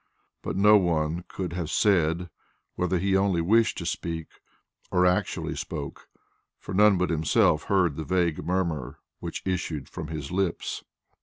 But 0.41 0.55
no 0.55 0.77
one 0.77 1.25
could 1.27 1.53
have 1.53 1.69
said 1.69 2.31
whether 2.73 2.97
he 2.97 3.15
only 3.15 3.39
wished 3.39 3.77
to 3.77 3.85
speak 3.85 4.29
or 4.89 5.05
actually 5.05 5.55
spoke, 5.55 6.07
for 6.57 6.73
none 6.73 6.97
but 6.97 7.11
himself 7.11 7.65
heard 7.65 7.97
the 7.97 8.03
vague 8.03 8.43
murmur 8.43 8.97
which 9.19 9.43
issued 9.45 9.87
from 9.87 10.07
his 10.07 10.31
lips. 10.31 10.83